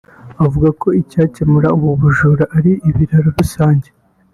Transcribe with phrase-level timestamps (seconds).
[0.39, 3.89] Bavuga ko icyakemura ubu bujura ari ibiraro rusange